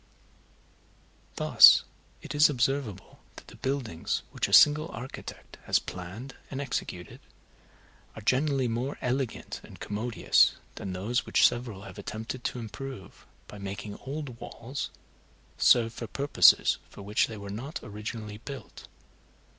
[1.35, 1.83] Thus
[2.23, 7.19] it is observable that the buildings which a single architect has planned and executed,
[8.15, 13.59] are generally more elegant and commodious than those which several have attempted to improve, by
[13.59, 14.89] making old walls
[15.59, 18.87] serve for purposes for which they were not originally built.